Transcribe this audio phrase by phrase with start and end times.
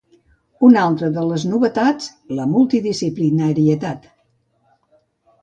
[0.67, 2.07] Un altra de les novetats
[2.39, 4.11] la multidisciplinarietat.